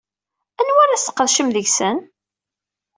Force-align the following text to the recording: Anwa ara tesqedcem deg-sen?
Anwa 0.59 0.79
ara 0.83 0.99
tesqedcem 0.99 1.47
deg-sen? 1.51 1.97